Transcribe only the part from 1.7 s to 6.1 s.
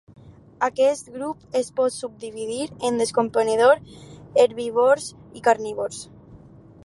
pot subdividir en descomponedor, herbívors i carnívors.